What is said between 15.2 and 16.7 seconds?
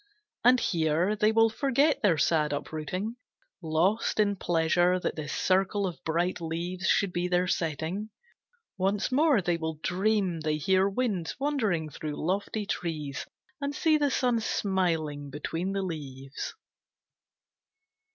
between the leaves.